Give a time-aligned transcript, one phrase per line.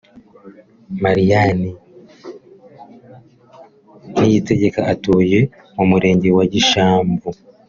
[1.03, 1.69] Mariane
[4.09, 5.39] Niyitegeka utuye
[5.75, 7.29] mu murenge wa Gishamvu